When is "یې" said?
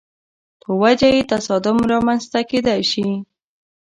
1.15-1.21